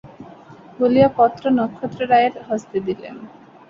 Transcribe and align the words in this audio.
বলিয়া 0.79 1.09
পত্র 1.17 1.43
নক্ষত্ররায়ের 1.57 2.33
হস্তে 2.47 2.77
দিলেন। 2.87 3.15